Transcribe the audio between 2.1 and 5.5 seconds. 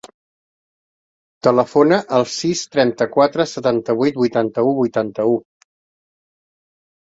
al sis, trenta-quatre, setanta-vuit, vuitanta-u, vuitanta-u.